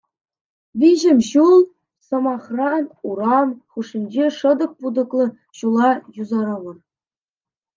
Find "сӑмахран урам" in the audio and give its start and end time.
2.05-3.49